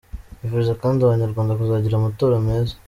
Bifuriza 0.41 0.73
kandi 0.81 0.99
Abanyarwanda 1.01 1.57
kuzagira 1.59 1.95
amatora 1.97 2.35
meza. 2.47 2.73